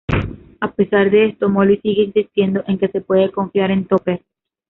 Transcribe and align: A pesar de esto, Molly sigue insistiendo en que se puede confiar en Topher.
A 0.61 0.71
pesar 0.71 1.11
de 1.11 1.27
esto, 1.27 1.47
Molly 1.47 1.77
sigue 1.77 2.01
insistiendo 2.05 2.63
en 2.65 2.79
que 2.79 2.87
se 2.87 3.01
puede 3.01 3.31
confiar 3.31 3.69
en 3.69 3.85
Topher. 3.85 4.23